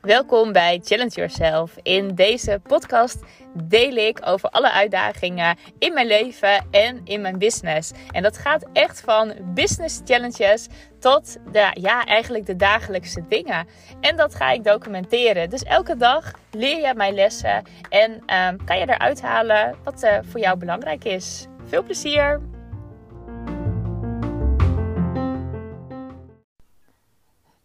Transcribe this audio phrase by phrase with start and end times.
[0.00, 1.76] Welkom bij Challenge Yourself.
[1.82, 7.92] In deze podcast deel ik over alle uitdagingen in mijn leven en in mijn business.
[8.10, 10.66] En dat gaat echt van business challenges
[10.98, 13.66] tot de, ja, eigenlijk de dagelijkse dingen.
[14.00, 15.50] En dat ga ik documenteren.
[15.50, 20.18] Dus elke dag leer je mijn lessen en um, kan je eruit halen wat uh,
[20.22, 21.46] voor jou belangrijk is.
[21.64, 22.55] Veel plezier!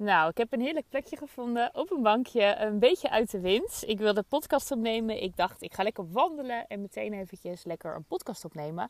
[0.01, 3.83] Nou, ik heb een heerlijk plekje gevonden op een bankje, een beetje uit de wind.
[3.85, 5.23] Ik wilde podcast opnemen.
[5.23, 8.89] Ik dacht, ik ga lekker wandelen en meteen eventjes lekker een podcast opnemen.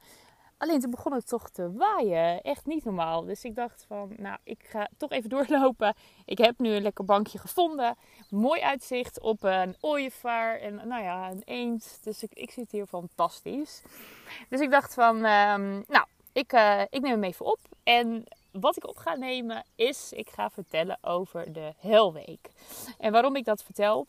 [0.57, 2.41] Alleen toen begon het toch te waaien.
[2.41, 3.23] Echt niet normaal.
[3.23, 5.95] Dus ik dacht van, nou, ik ga toch even doorlopen.
[6.25, 7.95] Ik heb nu een lekker bankje gevonden.
[8.29, 11.99] Mooi uitzicht op een ooievaar en nou ja, een eend.
[12.03, 13.81] Dus ik, ik zit hier fantastisch.
[14.49, 17.59] Dus ik dacht van, um, nou, ik, uh, ik neem hem even op.
[17.83, 22.49] En wat ik op ga nemen is, ik ga vertellen over de Helweek.
[22.97, 24.07] En waarom ik dat vertel,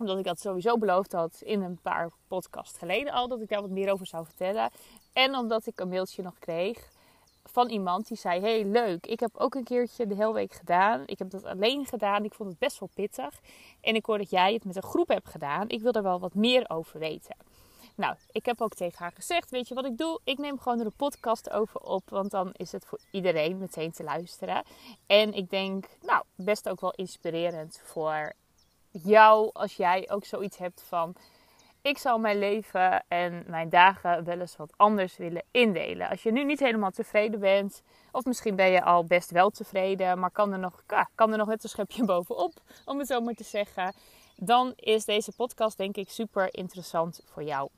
[0.00, 3.60] omdat ik dat sowieso beloofd had in een paar podcasts geleden al, dat ik daar
[3.60, 4.70] wat meer over zou vertellen.
[5.12, 6.88] En omdat ik een mailtje nog kreeg
[7.56, 11.02] van iemand die zei: Hey, leuk, ik heb ook een keertje de Helweek gedaan.
[11.06, 12.24] Ik heb dat alleen gedaan.
[12.24, 13.40] Ik vond het best wel pittig.
[13.80, 15.68] En ik hoor dat jij het met een groep hebt gedaan.
[15.68, 17.36] Ik wil er wel wat meer over weten.
[17.96, 20.20] Nou, ik heb ook tegen haar gezegd: Weet je wat ik doe?
[20.24, 22.10] Ik neem gewoon er een podcast over op.
[22.10, 24.64] Want dan is het voor iedereen meteen te luisteren.
[25.06, 28.32] En ik denk, nou, best ook wel inspirerend voor
[28.90, 31.14] jou als jij ook zoiets hebt van.
[31.82, 36.08] Ik zou mijn leven en mijn dagen wel eens wat anders willen indelen.
[36.08, 40.18] Als je nu niet helemaal tevreden bent, of misschien ben je al best wel tevreden,
[40.18, 40.82] maar kan er nog,
[41.14, 42.52] kan er nog net een schepje bovenop,
[42.84, 43.94] om het zo maar te zeggen.
[44.36, 47.68] Dan is deze podcast denk ik super interessant voor jou.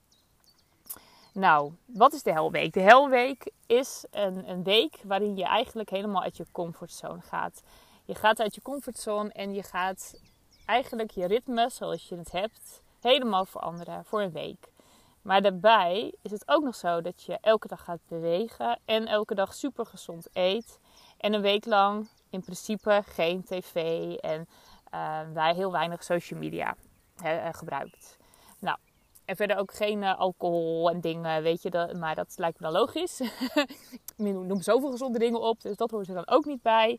[1.38, 2.72] Nou, wat is de Helweek?
[2.72, 7.62] De Helweek is een, een week waarin je eigenlijk helemaal uit je comfortzone gaat.
[8.04, 10.20] Je gaat uit je comfortzone en je gaat
[10.66, 14.72] eigenlijk je ritme zoals je het hebt helemaal veranderen voor een week.
[15.22, 19.34] Maar daarbij is het ook nog zo dat je elke dag gaat bewegen en elke
[19.34, 20.78] dag super gezond eet.
[21.18, 23.74] En een week lang in principe geen tv
[24.14, 24.48] en
[25.34, 26.76] uh, heel weinig social media
[27.16, 28.17] he, gebruikt.
[29.28, 31.94] En verder ook geen uh, alcohol en dingen, weet je.
[31.98, 33.20] Maar dat lijkt me dan logisch.
[34.16, 36.98] ik noem zoveel gezonde dingen op, dus dat hoort er dan ook niet bij.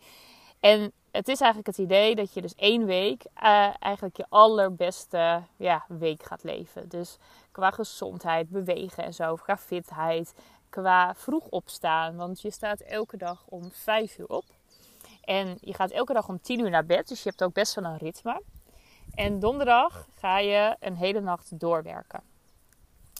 [0.59, 5.44] En het is eigenlijk het idee dat je dus één week uh, eigenlijk je allerbeste
[5.56, 6.89] ja, week gaat leven.
[6.89, 7.18] Dus
[7.51, 10.34] qua gezondheid, bewegen en zo, qua fitheid,
[10.69, 12.16] qua vroeg opstaan.
[12.16, 14.45] Want je staat elke dag om vijf uur op.
[15.22, 17.75] En je gaat elke dag om tien uur naar bed, dus je hebt ook best
[17.75, 18.41] wel een ritme.
[19.19, 22.22] En donderdag ga je een hele nacht doorwerken.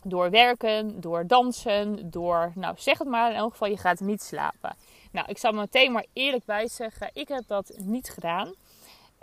[0.04, 4.22] Door werken, door dansen, door, nou zeg het maar, in elk geval je gaat niet
[4.22, 4.76] slapen.
[5.12, 8.54] Nou, ik zal meteen maar eerlijk bij zeggen, ik heb dat niet gedaan.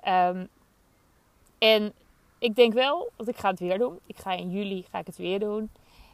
[0.09, 0.49] Um,
[1.59, 1.93] en
[2.39, 4.01] ik denk wel dat ik ga het weer doen.
[4.07, 5.71] Ik ga in juli ga ik het weer doen.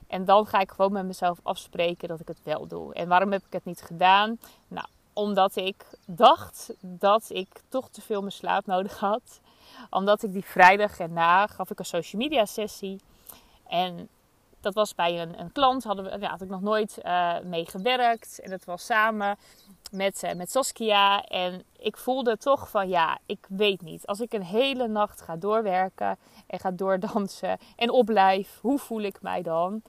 [0.06, 2.94] En dan ga ik gewoon met mezelf afspreken dat ik het wel doe.
[2.94, 4.38] En waarom heb ik het niet gedaan?
[4.68, 9.40] Nou, omdat ik dacht dat ik toch te veel mijn slaap nodig had
[9.90, 13.00] omdat ik die vrijdag erna gaf ik een social media sessie.
[13.68, 14.08] En
[14.62, 17.66] dat was bij een, een klant, hadden we, ja, had ik nog nooit uh, mee
[17.66, 18.40] gewerkt.
[18.40, 19.38] En dat was samen
[19.90, 21.24] met, uh, met Saskia.
[21.24, 24.06] En ik voelde toch van ja, ik weet niet.
[24.06, 29.22] Als ik een hele nacht ga doorwerken en ga doordansen en opblijf, hoe voel ik
[29.22, 29.82] mij dan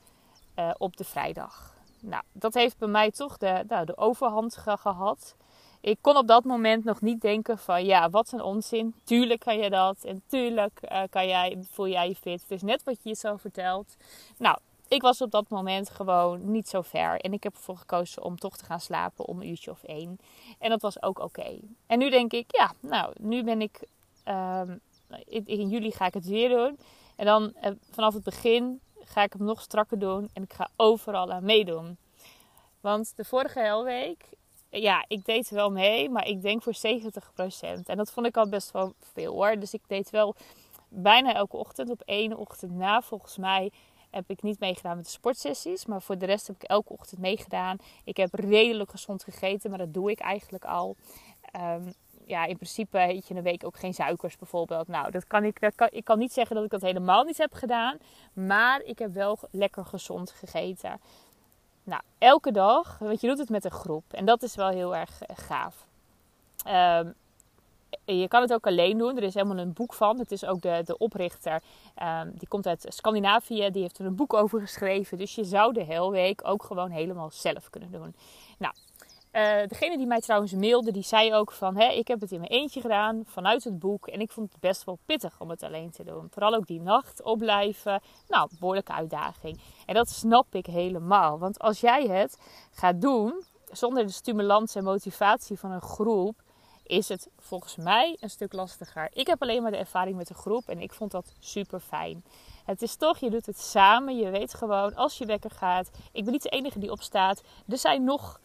[0.55, 1.73] uh, op de vrijdag?
[1.99, 5.35] Nou, dat heeft bij mij toch de, nou, de overhand gehad
[5.83, 8.95] ik kon op dat moment nog niet denken van ja, wat een onzin.
[9.03, 12.41] Tuurlijk kan je dat en tuurlijk uh, kan jij, voel jij je fit.
[12.41, 13.95] Het is net wat je jezelf vertelt.
[14.37, 14.57] Nou,
[14.87, 17.19] ik was op dat moment gewoon niet zo ver.
[17.19, 20.17] En ik heb ervoor gekozen om toch te gaan slapen om een uurtje of één.
[20.59, 21.59] En dat was ook oké.
[21.87, 23.79] En nu denk ik, ja, nou, nu ben ik...
[24.27, 24.79] Um,
[25.27, 26.79] in, juli ga ik het weer doen.
[27.15, 30.29] En dan uh, vanaf het begin ga ik hem nog strakker doen.
[30.33, 31.97] En ik ga overal aan meedoen.
[32.81, 34.25] Want de vorige helweek
[34.81, 36.79] ja, ik deed wel mee, maar ik denk voor 70%.
[37.85, 39.59] En dat vond ik al best wel veel hoor.
[39.59, 40.35] Dus ik deed wel
[40.89, 41.89] bijna elke ochtend.
[41.89, 43.71] Op één ochtend na, volgens mij,
[44.11, 45.85] heb ik niet meegedaan met de sportsessies.
[45.85, 47.77] Maar voor de rest heb ik elke ochtend meegedaan.
[48.03, 50.95] Ik heb redelijk gezond gegeten, maar dat doe ik eigenlijk al.
[51.55, 51.93] Um,
[52.25, 54.87] ja, in principe eet je een week ook geen suikers bijvoorbeeld.
[54.87, 57.53] Nou, dat kan ik, dat ik kan niet zeggen dat ik dat helemaal niet heb
[57.53, 57.97] gedaan.
[58.33, 61.01] Maar ik heb wel lekker gezond gegeten.
[61.83, 64.03] Nou, elke dag, want je doet het met een groep.
[64.13, 65.85] En dat is wel heel erg eh, gaaf.
[66.65, 67.07] Ehm,
[68.05, 69.17] je kan het ook alleen doen.
[69.17, 70.19] Er is helemaal een boek van.
[70.19, 71.61] Het is ook de, de oprichter.
[72.03, 73.69] Um, die komt uit Scandinavië.
[73.71, 75.17] Die heeft er een boek over geschreven.
[75.17, 78.15] Dus je zou de hele week ook gewoon helemaal zelf kunnen doen.
[79.33, 81.77] Uh, degene die mij trouwens mailde, die zei ook van...
[81.77, 84.07] Hè, ik heb het in mijn eentje gedaan, vanuit het boek.
[84.07, 86.27] En ik vond het best wel pittig om het alleen te doen.
[86.29, 88.01] Vooral ook die nacht opblijven.
[88.27, 89.59] Nou, behoorlijke uitdaging.
[89.85, 91.39] En dat snap ik helemaal.
[91.39, 92.37] Want als jij het
[92.71, 96.41] gaat doen, zonder de stimulans en motivatie van een groep...
[96.83, 99.09] is het volgens mij een stuk lastiger.
[99.13, 102.23] Ik heb alleen maar de ervaring met de groep en ik vond dat super fijn.
[102.65, 104.17] Het is toch, je doet het samen.
[104.17, 105.89] Je weet gewoon, als je wekker gaat.
[106.11, 107.41] Ik ben niet de enige die opstaat.
[107.67, 108.39] Er zijn nog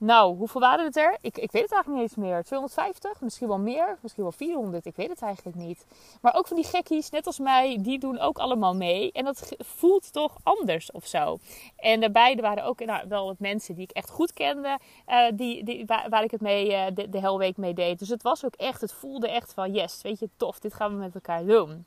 [0.00, 1.16] nou, hoeveel waren het er?
[1.20, 2.42] Ik, ik weet het eigenlijk niet eens meer.
[2.42, 3.20] 250?
[3.20, 3.98] Misschien wel meer?
[4.02, 4.86] Misschien wel 400?
[4.86, 5.86] Ik weet het eigenlijk niet.
[6.20, 9.12] Maar ook van die gekkies, net als mij, die doen ook allemaal mee.
[9.12, 11.38] En dat voelt toch anders of zo.
[11.76, 14.78] En daarbij er waren ook nou, wel wat mensen die ik echt goed kende.
[15.08, 17.98] Uh, die, die, waar, ik het mee, uh, de, de helweek mee deed.
[17.98, 20.58] Dus het was ook echt, het voelde echt van yes, weet je, tof.
[20.58, 21.86] Dit gaan we met elkaar doen.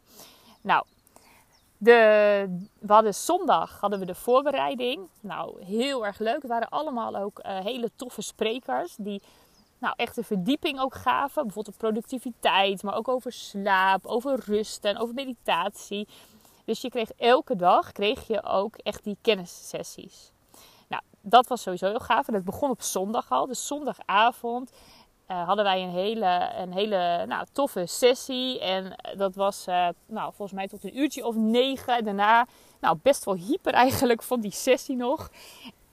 [0.62, 0.86] Nou,
[1.84, 5.10] de, we hadden zondag hadden we de voorbereiding.
[5.22, 6.42] Nou, heel erg leuk.
[6.42, 9.22] Het waren allemaal ook uh, hele toffe sprekers die
[9.78, 11.44] nou, echt een verdieping ook gaven.
[11.44, 16.08] Bijvoorbeeld productiviteit, maar ook over slaap, over rust en over meditatie.
[16.66, 20.32] Dus je kreeg elke dag kreeg je ook echt die kennissessies.
[20.88, 22.28] Nou, dat was sowieso heel gaaf.
[22.28, 23.48] En het begon op zondag al.
[23.48, 24.72] Dus zondagavond
[25.34, 28.60] uh, hadden wij een hele, een hele nou, toffe sessie.
[28.60, 31.98] En dat was uh, nou, volgens mij tot een uurtje of negen.
[31.98, 32.48] En daarna
[32.80, 35.30] nou, best wel hyper eigenlijk van die sessie nog.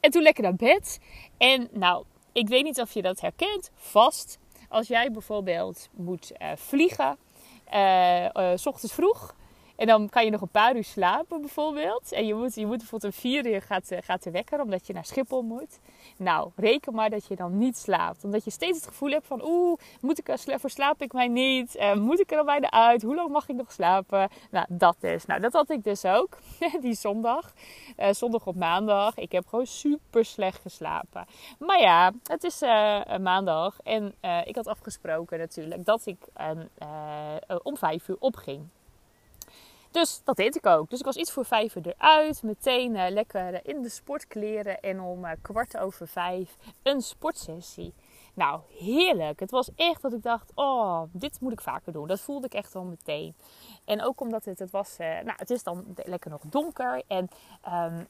[0.00, 1.00] En toen lekker naar bed.
[1.38, 3.70] En nou, ik weet niet of je dat herkent.
[3.74, 4.38] Vast.
[4.68, 7.16] Als jij bijvoorbeeld moet uh, vliegen.
[8.54, 9.34] s ochtends vroeg.
[9.80, 12.12] En dan kan je nog een paar uur slapen bijvoorbeeld.
[12.12, 14.92] En je moet, je moet bijvoorbeeld om vier uur gaat, gaat de wekker omdat je
[14.92, 15.78] naar Schiphol moet.
[16.16, 18.24] Nou, reken maar dat je dan niet slaapt.
[18.24, 21.76] Omdat je steeds het gevoel hebt van oeh, moet ik er, verslaap ik mij niet?
[21.76, 23.02] Uh, moet ik er al bijna uit?
[23.02, 24.28] Hoe lang mag ik nog slapen?
[24.50, 25.26] Nou, dat dus.
[25.26, 26.38] Nou, dat had ik dus ook.
[26.80, 27.52] Die zondag.
[27.98, 29.16] Uh, zondag op maandag.
[29.16, 31.26] Ik heb gewoon super slecht geslapen.
[31.58, 32.60] Maar ja, het is
[33.20, 33.78] maandag.
[33.82, 36.18] En ik had afgesproken natuurlijk dat ik
[37.62, 38.68] om vijf uur opging.
[39.90, 40.90] Dus dat deed ik ook.
[40.90, 42.42] Dus ik was iets voor vijf uur eruit.
[42.42, 44.80] Meteen uh, lekker in de sportkleren.
[44.80, 47.94] En om uh, kwart over vijf een sportsessie.
[48.34, 49.40] Nou, heerlijk.
[49.40, 52.06] Het was echt dat ik dacht, oh, dit moet ik vaker doen.
[52.06, 53.34] Dat voelde ik echt al meteen.
[53.84, 57.02] En ook omdat het, het was, nou, het is dan lekker nog donker.
[57.06, 57.28] En
[57.68, 58.06] um,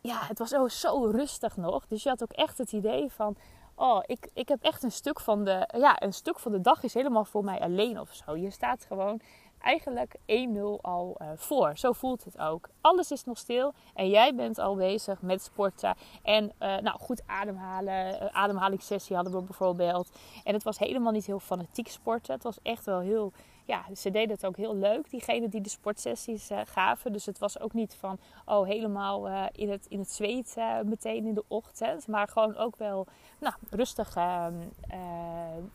[0.00, 1.86] ja, het was zo, zo rustig nog.
[1.86, 3.36] Dus je had ook echt het idee van,
[3.74, 6.82] oh, ik, ik heb echt een stuk van de, ja, een stuk van de dag
[6.82, 8.36] is helemaal voor mij alleen of zo.
[8.36, 9.20] Je staat gewoon
[9.62, 11.76] eigenlijk 1-0 al uh, voor.
[11.76, 12.68] Zo voelt het ook.
[12.80, 15.96] Alles is nog stil en jij bent al bezig met sporten.
[16.22, 18.22] En uh, nou, goed ademhalen.
[18.22, 20.10] Uh, ademhalingssessie hadden we bijvoorbeeld.
[20.44, 22.34] En het was helemaal niet heel fanatiek sporten.
[22.34, 23.32] Het was echt wel heel
[23.64, 27.12] ja, ze deden het ook heel leuk, diegenen die de sportsessies uh, gaven.
[27.12, 30.80] Dus het was ook niet van, oh, helemaal uh, in, het, in het zweet uh,
[30.80, 32.06] meteen in de ochtend.
[32.08, 33.06] Maar gewoon ook wel,
[33.40, 34.52] nou, rustige,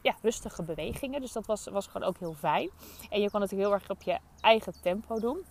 [0.02, 1.22] ja, rustige bewegingen.
[1.22, 2.70] Dus dat was, was gewoon ook heel fijn.
[3.10, 5.46] En je kon het heel erg op je eigen tempo doen.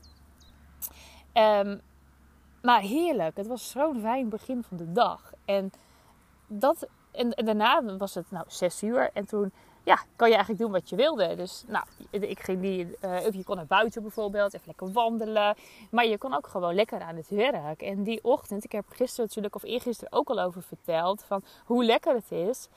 [1.35, 1.81] Um,
[2.63, 3.37] maar heerlijk.
[3.37, 5.33] Het was zo'n fijn begin van de dag.
[5.45, 5.71] En,
[6.47, 9.11] dat, en, en daarna was het nou zes uur.
[9.13, 9.53] En toen
[9.87, 11.35] ja, kan je eigenlijk doen wat je wilde.
[11.35, 15.55] Dus nou, ik ging die, uh, je kon naar buiten bijvoorbeeld, even lekker wandelen.
[15.91, 17.83] Maar je kon ook gewoon lekker aan het werk.
[17.83, 21.85] En die ochtend, ik heb gisteren natuurlijk of eergisteren ook al over verteld, van hoe
[21.85, 22.69] lekker het is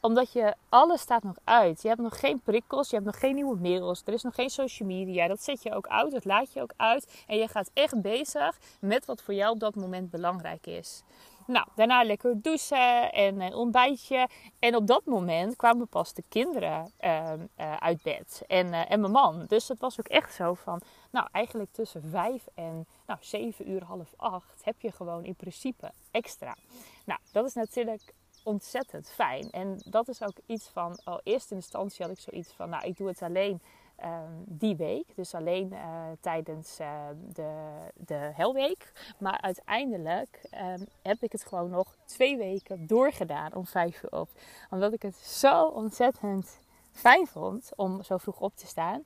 [0.00, 1.82] omdat je, alles staat nog uit.
[1.82, 4.50] Je hebt nog geen prikkels, je hebt nog geen nieuwe mails, er is nog geen
[4.50, 5.28] social media.
[5.28, 7.24] Dat zet je ook uit, dat laat je ook uit.
[7.26, 11.02] En je gaat echt bezig met wat voor jou op dat moment belangrijk is.
[11.48, 14.28] Nou, daarna lekker douchen en een ontbijtje.
[14.58, 18.42] En op dat moment kwamen pas de kinderen ehm, eh, uit bed.
[18.46, 19.44] En, uh, en mijn man.
[19.46, 20.80] Dus het was ook echt zo van...
[21.10, 24.64] Nou, eigenlijk tussen vijf en nou, zeven uur, half acht...
[24.64, 26.56] heb je gewoon in principe extra.
[27.04, 28.14] Nou, dat is natuurlijk
[28.44, 29.50] ontzettend fijn.
[29.50, 30.98] En dat is ook iets van...
[31.04, 32.68] Al eerste instantie had ik zoiets van...
[32.68, 33.60] Nou, ik doe het alleen
[33.98, 35.04] Ehm, die week.
[35.14, 37.00] Dus alleen uh, tijdens uh,
[37.32, 37.50] de,
[37.94, 38.92] de helweek.
[39.18, 44.28] Maar uiteindelijk um, heb ik het gewoon nog twee weken doorgedaan om vijf uur op.
[44.70, 46.58] Omdat ik het zo ontzettend
[46.92, 49.04] fijn vond om zo vroeg op te staan.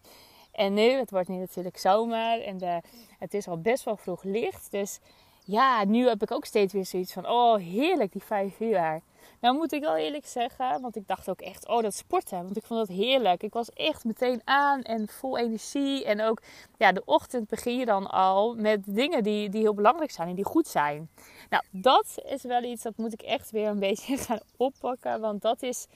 [0.53, 2.81] En nu, het wordt nu natuurlijk zomer en de,
[3.19, 4.71] het is al best wel vroeg licht.
[4.71, 4.99] Dus
[5.45, 9.01] ja, nu heb ik ook steeds weer zoiets van, oh heerlijk die vijf uur.
[9.41, 12.43] Nou moet ik wel eerlijk zeggen, want ik dacht ook echt, oh dat sporten.
[12.43, 13.43] Want ik vond dat heerlijk.
[13.43, 16.05] Ik was echt meteen aan en vol energie.
[16.05, 16.43] En ook,
[16.77, 20.35] ja, de ochtend begin je dan al met dingen die, die heel belangrijk zijn en
[20.35, 21.11] die goed zijn.
[21.51, 25.21] Nou, dat is wel iets, dat moet ik echt weer een beetje gaan oppakken.
[25.21, 25.87] Want dat is,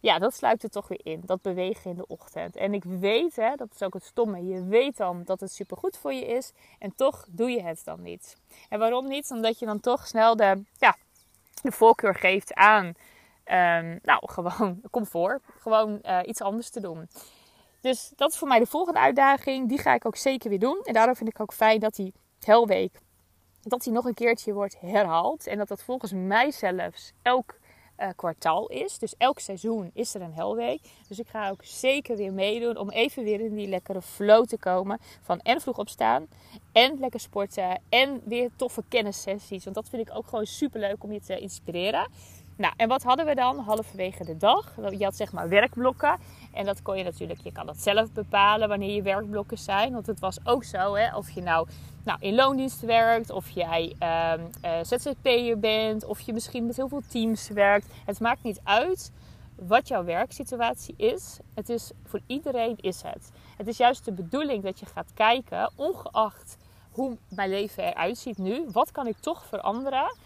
[0.00, 1.22] ja, dat sluit er toch weer in.
[1.24, 2.56] Dat bewegen in de ochtend.
[2.56, 4.44] En ik weet, hè, dat is ook het stomme.
[4.44, 6.52] Je weet dan dat het supergoed voor je is.
[6.78, 8.36] En toch doe je het dan niet.
[8.68, 9.30] En waarom niet?
[9.30, 10.96] Omdat je dan toch snel de, ja,
[11.64, 15.42] de voorkeur geeft aan um, nou, gewoon comfort.
[15.60, 17.08] Gewoon uh, iets anders te doen.
[17.80, 19.68] Dus dat is voor mij de volgende uitdaging.
[19.68, 20.80] Die ga ik ook zeker weer doen.
[20.84, 23.02] En daarom vind ik ook fijn dat die Helweek
[23.68, 25.46] dat die nog een keertje wordt herhaald.
[25.46, 27.58] En dat dat volgens mij zelfs elk
[27.98, 28.98] uh, kwartaal is.
[28.98, 30.80] Dus elk seizoen is er een helweek.
[31.08, 34.58] Dus ik ga ook zeker weer meedoen om even weer in die lekkere flow te
[34.58, 34.98] komen.
[35.22, 36.26] Van en vroeg opstaan
[36.72, 39.64] en lekker sporten en weer toffe kennissessies.
[39.64, 42.08] Want dat vind ik ook gewoon super leuk om je te inspireren.
[42.56, 44.72] Nou, en wat hadden we dan halverwege de dag?
[44.90, 46.18] Je had zeg maar werkblokken.
[46.52, 49.92] En dat kon je natuurlijk, je kan dat zelf bepalen wanneer je werkblokken zijn.
[49.92, 51.68] Want het was ook zo, hè, of je nou,
[52.04, 56.88] nou in loondienst werkt, of jij um, uh, ZZP'er bent, of je misschien met heel
[56.88, 57.86] veel teams werkt.
[58.04, 59.12] Het maakt niet uit
[59.56, 61.38] wat jouw werksituatie is.
[61.54, 63.30] Het is voor iedereen is het.
[63.56, 66.56] Het is juist de bedoeling dat je gaat kijken, ongeacht
[66.94, 70.16] hoe mijn leven eruit ziet nu, wat kan ik toch veranderen?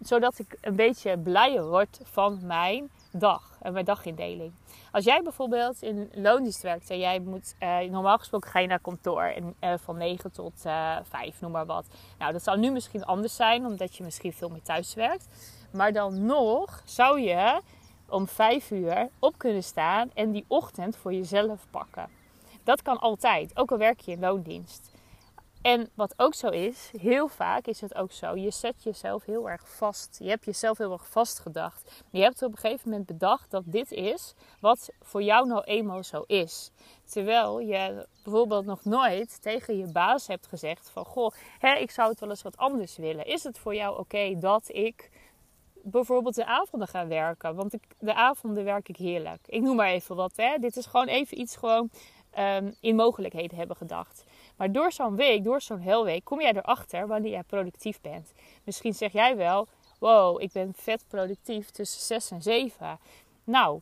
[0.00, 4.52] Zodat ik een beetje blijer word van mijn dag en mijn dagindeling.
[4.92, 8.80] Als jij bijvoorbeeld in loondienst werkt en jij moet, uh, normaal gesproken ga je naar
[8.80, 11.86] kantoor en, uh, van 9 tot eh, 5, noem maar wat.
[12.18, 15.28] Nou, dat zou nu misschien anders zijn, omdat je misschien veel meer thuis werkt.
[15.72, 17.60] Maar dan nog zou je
[18.08, 22.08] om 5 uur op kunnen staan en die ochtend voor jezelf pakken.
[22.64, 24.90] Dat kan altijd, ook al werk je in loondienst.
[25.62, 29.50] En wat ook zo is, heel vaak is het ook zo, je zet jezelf heel
[29.50, 30.18] erg vast.
[30.22, 32.02] Je hebt jezelf heel erg vastgedacht.
[32.10, 36.04] Je hebt op een gegeven moment bedacht dat dit is wat voor jou nou eenmaal
[36.04, 36.70] zo is.
[37.04, 41.04] Terwijl je bijvoorbeeld nog nooit tegen je baas hebt gezegd van...
[41.04, 43.26] Goh, hè, ik zou het wel eens wat anders willen.
[43.26, 45.10] Is het voor jou oké dat ik
[45.82, 47.54] bijvoorbeeld de avonden ga werken?
[47.54, 49.40] Want de avonden werk ik heerlijk.
[49.46, 50.32] Ik noem maar even wat.
[50.36, 50.58] Hè.
[50.58, 51.90] Dit is gewoon even iets gewoon
[52.38, 54.24] um, in mogelijkheden hebben gedacht.
[54.60, 58.32] Maar door zo'n week, door zo'n heel week, kom jij erachter wanneer jij productief bent.
[58.64, 59.66] Misschien zeg jij wel,
[59.98, 62.98] wow, ik ben vet productief tussen 6 en 7.
[63.44, 63.80] Nou,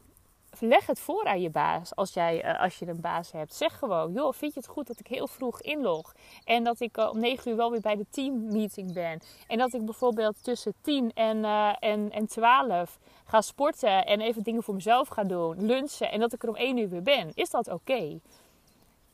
[0.59, 3.55] leg het voor aan je baas als, jij, uh, als je een baas hebt.
[3.55, 6.15] Zeg gewoon, joh, vind je het goed dat ik heel vroeg inlog?
[6.45, 9.21] En dat ik uh, om 9 uur wel weer bij de teammeeting ben.
[9.47, 14.43] En dat ik bijvoorbeeld tussen 10 en, uh, en, en 12 ga sporten en even
[14.43, 15.67] dingen voor mezelf ga doen.
[15.67, 17.31] Lunchen en dat ik er om 1 uur weer ben.
[17.35, 18.19] Is dat oké?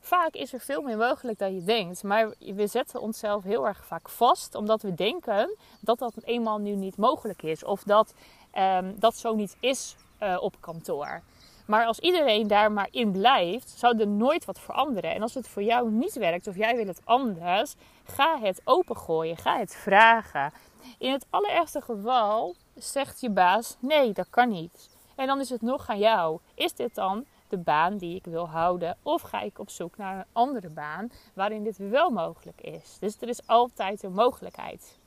[0.05, 2.03] Vaak is er veel meer mogelijk dan je denkt.
[2.03, 6.75] Maar we zetten onszelf heel erg vaak vast, omdat we denken dat dat eenmaal nu
[6.75, 7.63] niet mogelijk is.
[7.63, 8.13] Of dat
[8.57, 11.21] um, dat zo niet is uh, op kantoor.
[11.65, 15.13] Maar als iedereen daar maar in blijft, zou er nooit wat veranderen.
[15.13, 19.37] En als het voor jou niet werkt of jij wil het anders, ga het opengooien.
[19.37, 20.53] Ga het vragen.
[20.97, 24.89] In het allerergste geval zegt je baas: nee, dat kan niet.
[25.15, 26.39] En dan is het nog aan jou.
[26.55, 28.97] Is dit dan de baan die ik wil houden?
[29.03, 32.97] Of ga ik op zoek naar een andere baan waarin dit wel mogelijk is?
[32.99, 34.99] Dus er is altijd een mogelijkheid.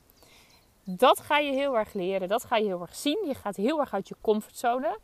[0.85, 3.25] Dat ga je heel erg leren, dat ga je heel erg zien.
[3.27, 4.99] Je gaat heel erg uit je comfortzone.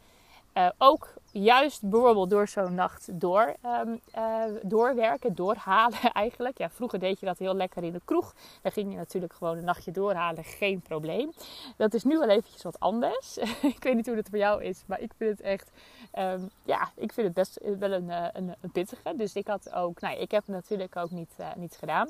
[0.55, 6.59] Uh, ook juist bijvoorbeeld door zo'n nacht door, um, uh, doorwerken, doorhalen eigenlijk.
[6.59, 8.35] Ja, vroeger deed je dat heel lekker in de kroeg.
[8.62, 11.33] Dan ging je natuurlijk gewoon een nachtje doorhalen, geen probleem.
[11.76, 13.37] Dat is nu wel eventjes wat anders.
[13.76, 15.71] ik weet niet hoe het voor jou is, maar ik vind het echt...
[16.19, 19.17] Um, ja, ik vind het best wel een, eh, een, een, pittige.
[19.17, 20.00] Dus ik had ook...
[20.00, 22.09] Nou, ik heb natuurlijk ook niet, uh, gedaan.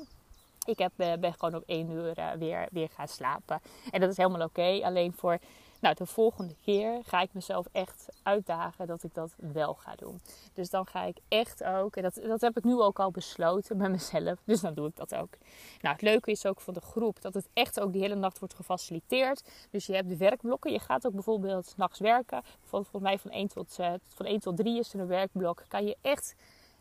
[0.65, 3.61] Ik heb, ben gewoon op één uur weer, weer gaan slapen.
[3.91, 4.79] En dat is helemaal oké.
[4.83, 5.39] Alleen voor
[5.79, 10.21] nou, de volgende keer ga ik mezelf echt uitdagen dat ik dat wel ga doen.
[10.53, 13.77] Dus dan ga ik echt ook, en dat, dat heb ik nu ook al besloten
[13.77, 15.37] met mezelf, dus dan doe ik dat ook.
[15.81, 18.39] Nou, het leuke is ook van de groep dat het echt ook die hele nacht
[18.39, 19.43] wordt gefaciliteerd.
[19.71, 22.43] Dus je hebt de werkblokken, je gaat ook bijvoorbeeld nachts werken.
[22.63, 25.63] Volgens mij van 1 tot, uh, van 1 tot 3 is er een werkblok.
[25.67, 26.35] Kan je echt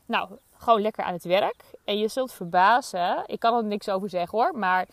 [0.07, 1.65] nou, gewoon lekker aan het werk.
[1.85, 3.23] En je zult verbazen.
[3.27, 4.59] Ik kan er niks over zeggen hoor.
[4.59, 4.89] Maar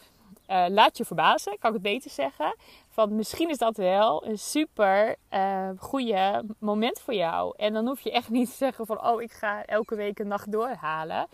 [0.52, 2.56] uh, laat je verbazen, kan ik het beter zeggen.
[2.90, 7.54] Van misschien is dat wel een super uh, goede moment voor jou.
[7.58, 10.28] En dan hoef je echt niet te zeggen van oh, ik ga elke week een
[10.28, 11.28] nacht doorhalen.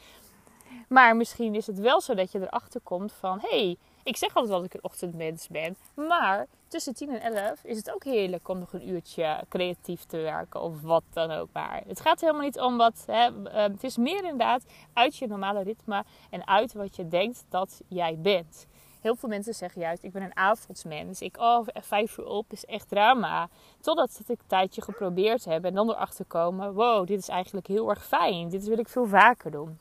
[0.88, 4.54] Maar misschien is het wel zo dat je erachter komt van hey, ik zeg altijd
[4.54, 5.78] dat ik een ochtendmens ben.
[5.96, 10.18] Maar tussen 10 en 11 is het ook heerlijk om nog een uurtje creatief te
[10.18, 11.84] werken of wat dan ook maar.
[11.88, 13.04] Het gaat helemaal niet om wat.
[13.06, 17.46] Hè, uh, het is meer inderdaad uit je normale ritme en uit wat je denkt
[17.50, 18.68] dat jij bent.
[19.08, 21.22] Heel veel mensen zeggen juist, ik ben een avondsmens.
[21.22, 23.50] Ik, oh, vijf uur op is echt drama.
[23.82, 27.68] Totdat ik het een tijdje geprobeerd heb en dan erachter komen, wow, dit is eigenlijk
[27.68, 28.50] heel erg fijn.
[28.50, 29.80] Dit wil ik veel vaker doen.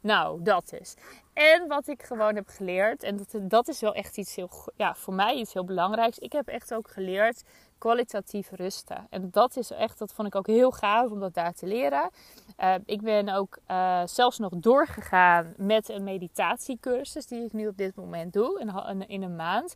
[0.00, 0.94] Nou, dat is.
[1.32, 4.94] En wat ik gewoon heb geleerd, en dat, dat is wel echt iets heel, ja,
[4.94, 6.18] voor mij iets heel belangrijks.
[6.18, 7.42] Ik heb echt ook geleerd
[7.82, 9.06] kwalitatief rusten.
[9.10, 12.10] En dat is echt, dat vond ik ook heel gaaf om dat daar te leren.
[12.58, 17.76] Uh, ik ben ook uh, zelfs nog doorgegaan met een meditatiecursus die ik nu op
[17.76, 19.74] dit moment doe in, in een maand.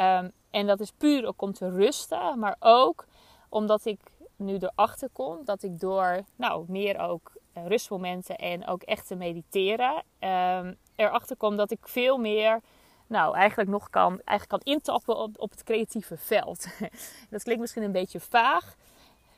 [0.00, 3.06] Um, en dat is puur ook om te rusten, maar ook
[3.48, 4.00] omdat ik
[4.36, 9.14] nu erachter kom dat ik door nou, meer ook eh, rustmomenten en ook echt te
[9.14, 12.60] mediteren, um, erachter kom dat ik veel meer
[13.06, 16.66] nou, eigenlijk nog kan, eigenlijk kan intappen op, op het creatieve veld.
[17.30, 18.74] dat klinkt misschien een beetje vaag.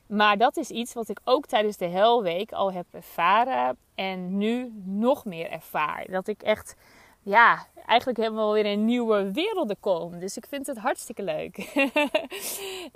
[0.06, 3.76] Maar dat is iets wat ik ook tijdens de Helweek al heb ervaren.
[3.94, 6.06] En nu nog meer ervaar.
[6.11, 6.75] Dat ik echt,
[7.23, 10.18] ja, eigenlijk helemaal weer in nieuwe werelden kom.
[10.18, 11.56] Dus ik vind het hartstikke leuk.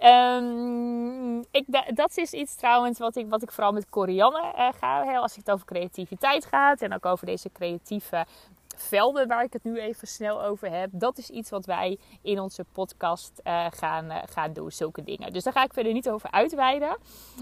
[0.02, 5.16] um, ik, dat is iets trouwens wat ik, wat ik vooral met Corianne uh, ga.
[5.16, 6.82] Als het over creativiteit gaat.
[6.82, 8.26] En ook over deze creatieve
[8.82, 10.90] velden waar ik het nu even snel over heb.
[10.92, 15.32] Dat is iets wat wij in onze podcast uh, gaan, uh, gaan doen, zulke dingen.
[15.32, 16.96] Dus daar ga ik verder niet over uitweiden.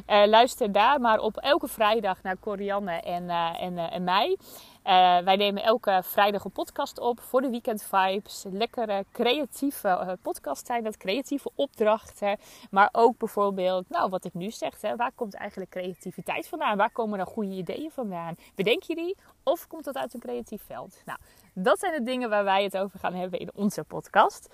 [0.07, 4.37] Uh, luister daar maar op elke vrijdag naar Corianne en, en, en mij.
[4.85, 8.45] Uh, wij nemen elke vrijdag een podcast op voor de Weekend Vibes.
[8.51, 12.39] Lekkere creatieve uh, podcast zijn dat, creatieve opdrachten.
[12.71, 16.77] Maar ook bijvoorbeeld, nou wat ik nu zeg, hè, waar komt eigenlijk creativiteit vandaan?
[16.77, 18.35] Waar komen dan goede ideeën vandaan?
[18.55, 19.17] Bedenk je die?
[19.43, 21.03] Of komt dat uit een creatief veld?
[21.05, 21.19] Nou,
[21.55, 24.49] dat zijn de dingen waar wij het over gaan hebben in onze podcast.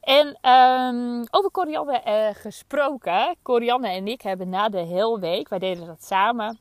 [0.00, 3.36] En um, over Corianne uh, gesproken.
[3.42, 6.58] Corianne en ik hebben na de hele week, wij deden dat samen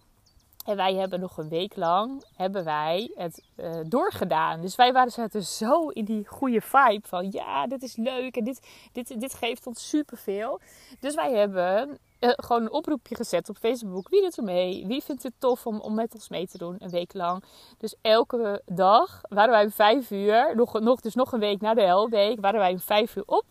[0.63, 4.62] en wij hebben nog een week lang hebben wij het uh, doorgedaan.
[4.62, 8.43] Dus wij waren zaten zo in die goede vibe van ja, dit is leuk en
[8.43, 10.60] dit, dit, dit geeft ons superveel.
[11.00, 14.10] Dus wij hebben uh, gewoon een oproepje gezet op Facebook.
[14.10, 14.88] Wie doet er mee?
[14.88, 17.43] Wie vindt het tof om, om met ons mee te doen een week lang?
[17.77, 21.74] Dus elke dag waren wij om vijf uur, nog, nog, dus nog een week na
[21.74, 23.46] de helweek, waren wij om vijf uur op.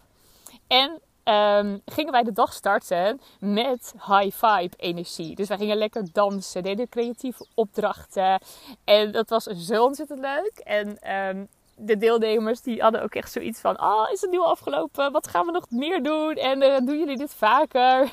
[0.66, 5.35] En um, gingen wij de dag starten met high vibe energie.
[5.35, 8.41] Dus wij gingen lekker dansen, deden creatieve opdrachten.
[8.85, 10.59] En dat was zo ontzettend leuk.
[10.64, 15.12] En um, de deelnemers die hadden ook echt zoiets van: Oh, is het nu afgelopen?
[15.12, 16.35] Wat gaan we nog meer doen?
[16.35, 18.12] En uh, doen jullie dit vaker?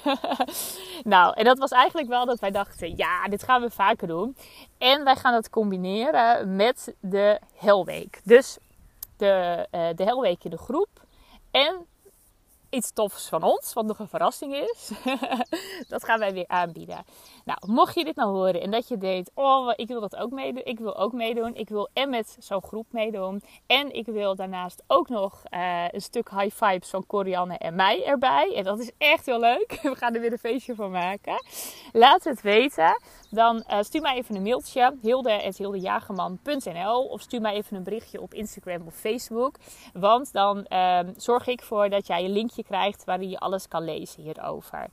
[1.04, 4.36] nou, en dat was eigenlijk wel dat wij dachten: Ja, dit gaan we vaker doen.
[4.78, 8.22] En wij gaan dat combineren met de Helweek.
[8.24, 8.58] Dus
[9.18, 10.90] de, uh, de Helweek in de groep.
[11.52, 11.86] En
[12.70, 14.92] iets tofs van ons, wat nog een verrassing is.
[15.88, 17.04] dat gaan wij weer aanbieden.
[17.46, 20.32] Nou, mocht je dit nou horen en dat je denkt, oh, ik wil dat ook
[20.32, 20.66] meedoen.
[20.66, 21.56] Ik wil ook meedoen.
[21.56, 23.42] Ik wil en met zo'n groep meedoen.
[23.68, 28.06] En ik wil daarnaast ook nog uh, een stuk high vibes van Corianne en mij
[28.06, 28.54] erbij.
[28.56, 29.80] En dat is echt heel leuk.
[29.82, 31.44] We gaan er weer een feestje van maken.
[31.92, 33.02] Laat het weten.
[33.30, 34.96] Dan uh, stuur mij even een mailtje.
[35.02, 39.56] hilde.hildejagerman.nl Of stuur mij even een berichtje op Instagram of Facebook.
[39.94, 43.84] Want dan uh, zorg ik voor dat jij een linkje krijgt waarin je alles kan
[43.84, 44.88] lezen hierover.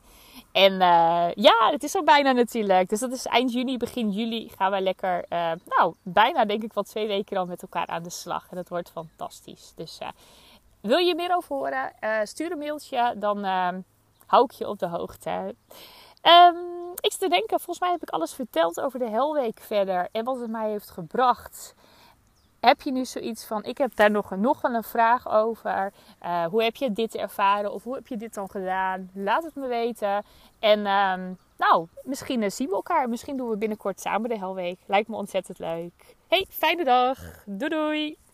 [0.53, 2.88] En uh, ja, het is al bijna natuurlijk.
[2.88, 6.72] Dus dat is eind juni, begin juli gaan wij lekker, uh, nou, bijna denk ik
[6.72, 8.46] wel twee weken al met elkaar aan de slag.
[8.51, 9.72] En dat wordt fantastisch.
[9.77, 9.99] Dus
[10.81, 11.92] wil je meer over horen?
[12.27, 13.44] stuur een mailtje, dan
[14.27, 15.55] hou ik je op de hoogte.
[16.22, 16.75] Um,
[17.07, 20.09] ik te denken, volgens mij heb ik alles verteld over de Helweek verder.
[20.12, 21.75] En wat het mij heeft gebracht.
[22.61, 25.92] Heb je nu zoiets van, ik heb daar nog, nog een vraag over.
[26.23, 29.11] Uh, hoe heb je dit ervaren of hoe heb je dit dan gedaan?
[29.14, 30.25] Laat het me weten.
[30.59, 33.09] En um, nou, misschien uh, zien we elkaar.
[33.09, 34.79] Misschien doen we binnenkort samen de Helweek.
[34.87, 36.16] Lijkt me ontzettend leuk.
[36.29, 37.19] Hey, fijne dag.
[37.45, 38.25] Doei doei.